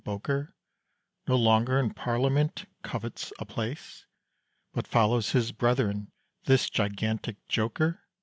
[0.03, 0.55] Bowker
[1.27, 4.07] No longer in Parliament covets a place?
[4.73, 6.11] But follows his brethren
[6.45, 8.01] this gigantic joker?